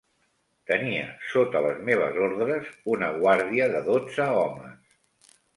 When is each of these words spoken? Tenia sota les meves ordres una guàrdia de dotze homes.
Tenia 0.71 1.03
sota 1.33 1.61
les 1.67 1.83
meves 1.91 2.17
ordres 2.29 2.73
una 2.97 3.13
guàrdia 3.21 3.71
de 3.77 3.85
dotze 3.93 4.31
homes. 4.41 5.33